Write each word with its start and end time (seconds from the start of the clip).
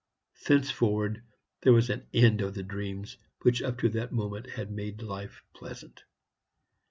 "Thenceforward 0.47 1.23
there 1.61 1.73
was 1.73 1.91
an 1.91 2.07
end 2.11 2.41
of 2.41 2.55
the 2.55 2.63
dreams 2.63 3.17
which 3.43 3.61
up 3.61 3.77
to 3.81 3.89
that 3.89 4.11
moment 4.11 4.49
had 4.49 4.71
made 4.71 5.03
life 5.03 5.43
pleasant. 5.53 6.01